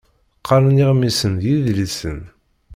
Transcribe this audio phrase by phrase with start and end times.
[0.39, 2.19] Qqaren iɣmisen d yidlisen.